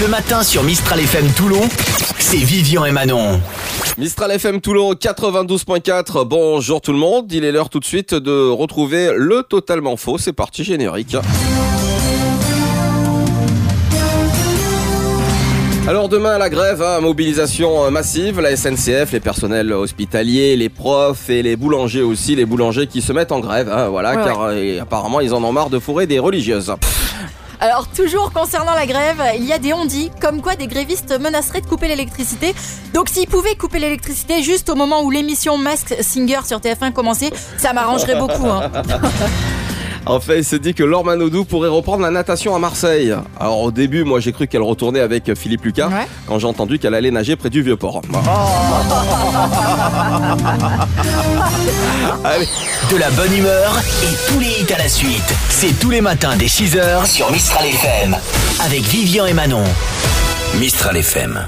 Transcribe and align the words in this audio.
Le 0.00 0.08
matin 0.08 0.42
sur 0.42 0.62
Mistral 0.62 1.00
FM 1.00 1.26
Toulon, 1.32 1.62
c'est 2.18 2.36
Vivian 2.36 2.84
et 2.84 2.92
Manon. 2.92 3.40
Mistral 3.96 4.30
FM 4.32 4.60
Toulon 4.60 4.92
92.4. 4.92 6.24
Bonjour 6.24 6.82
tout 6.82 6.92
le 6.92 6.98
monde. 6.98 7.32
Il 7.32 7.44
est 7.44 7.52
l'heure 7.52 7.70
tout 7.70 7.80
de 7.80 7.84
suite 7.86 8.12
de 8.14 8.50
retrouver 8.50 9.12
le 9.16 9.42
totalement 9.42 9.96
faux. 9.96 10.18
C'est 10.18 10.34
parti 10.34 10.64
générique. 10.64 11.16
Alors 15.88 16.08
demain 16.08 16.36
la 16.36 16.50
grève, 16.50 16.82
hein, 16.82 17.00
mobilisation 17.00 17.90
massive, 17.90 18.40
la 18.40 18.54
SNCF, 18.56 19.12
les 19.12 19.20
personnels 19.20 19.72
hospitaliers, 19.72 20.56
les 20.56 20.68
profs 20.68 21.30
et 21.30 21.42
les 21.42 21.56
boulangers 21.56 22.02
aussi, 22.02 22.34
les 22.34 22.44
boulangers 22.44 22.88
qui 22.88 23.00
se 23.00 23.12
mettent 23.12 23.30
en 23.32 23.38
grève, 23.38 23.70
hein, 23.72 23.88
voilà, 23.88 24.16
Ouais, 24.16 24.24
car 24.24 24.42
euh, 24.42 24.80
apparemment 24.82 25.20
ils 25.20 25.32
en 25.32 25.44
ont 25.44 25.52
marre 25.52 25.70
de 25.70 25.78
fourrer 25.78 26.06
des 26.08 26.18
religieuses. 26.18 26.74
Alors 27.60 27.88
toujours 27.88 28.32
concernant 28.32 28.74
la 28.74 28.86
grève, 28.86 29.22
il 29.36 29.44
y 29.44 29.52
a 29.52 29.58
des 29.58 29.72
ondits 29.72 30.10
comme 30.20 30.42
quoi 30.42 30.56
des 30.56 30.66
grévistes 30.66 31.18
menaceraient 31.18 31.62
de 31.62 31.66
couper 31.66 31.88
l'électricité. 31.88 32.54
Donc 32.92 33.08
s'ils 33.08 33.28
pouvaient 33.28 33.54
couper 33.56 33.78
l'électricité 33.78 34.42
juste 34.42 34.68
au 34.68 34.74
moment 34.74 35.02
où 35.02 35.10
l'émission 35.10 35.56
Mask 35.56 35.94
Singer 36.02 36.40
sur 36.46 36.58
TF1 36.58 36.92
commençait, 36.92 37.30
ça 37.56 37.72
m'arrangerait 37.72 38.16
beaucoup. 38.16 38.46
hein. 38.46 38.70
En 40.08 40.20
fait, 40.20 40.38
il 40.38 40.44
s'est 40.44 40.60
dit 40.60 40.72
que 40.72 40.84
Laure 40.84 41.04
Manodou 41.04 41.44
pourrait 41.44 41.68
reprendre 41.68 42.02
la 42.02 42.10
natation 42.10 42.54
à 42.54 42.58
Marseille. 42.60 43.12
Alors 43.40 43.60
au 43.60 43.70
début, 43.72 44.04
moi 44.04 44.20
j'ai 44.20 44.32
cru 44.32 44.46
qu'elle 44.46 44.62
retournait 44.62 45.00
avec 45.00 45.34
Philippe 45.34 45.64
Lucas, 45.64 45.88
Ouais. 45.88 46.06
quand 46.28 46.38
j'ai 46.38 46.46
entendu 46.46 46.78
qu'elle 46.78 46.94
allait 46.94 47.10
nager 47.10 47.34
près 47.36 47.50
du 47.50 47.60
Vieux-Port. 47.62 48.02
Allez. 52.24 52.46
De 52.90 52.96
la 52.96 53.10
bonne 53.10 53.36
humeur 53.36 53.76
et 54.04 54.14
tous 54.30 54.38
les 54.38 54.46
hits 54.62 54.72
à 54.72 54.78
la 54.78 54.88
suite. 54.88 55.34
C'est 55.48 55.76
tous 55.80 55.90
les 55.90 56.00
matins 56.00 56.36
dès 56.36 56.46
6h 56.46 57.04
sur 57.06 57.30
Mistral 57.32 57.66
FM. 57.66 58.16
Avec 58.64 58.82
Vivian 58.82 59.26
et 59.26 59.32
Manon. 59.32 59.64
Mistral 60.58 60.96
FM. 60.98 61.40